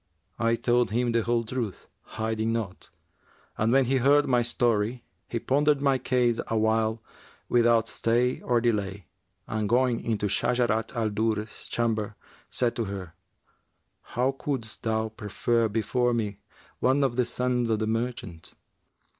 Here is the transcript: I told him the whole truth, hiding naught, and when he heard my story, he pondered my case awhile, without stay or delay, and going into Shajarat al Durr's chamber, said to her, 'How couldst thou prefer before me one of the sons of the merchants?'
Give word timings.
I 0.39 0.55
told 0.55 0.89
him 0.89 1.11
the 1.11 1.21
whole 1.21 1.43
truth, 1.43 1.87
hiding 2.17 2.51
naught, 2.51 2.89
and 3.55 3.71
when 3.71 3.85
he 3.85 3.97
heard 3.97 4.25
my 4.27 4.41
story, 4.41 5.03
he 5.27 5.37
pondered 5.37 5.79
my 5.79 5.99
case 5.99 6.39
awhile, 6.47 7.03
without 7.47 7.87
stay 7.87 8.41
or 8.41 8.59
delay, 8.59 9.05
and 9.45 9.69
going 9.69 10.03
into 10.03 10.25
Shajarat 10.25 10.95
al 10.95 11.11
Durr's 11.11 11.65
chamber, 11.69 12.15
said 12.49 12.75
to 12.77 12.85
her, 12.85 13.13
'How 14.01 14.31
couldst 14.31 14.81
thou 14.81 15.09
prefer 15.09 15.67
before 15.69 16.15
me 16.15 16.39
one 16.79 17.03
of 17.03 17.15
the 17.15 17.23
sons 17.25 17.69
of 17.69 17.77
the 17.77 17.85
merchants?' 17.85 18.55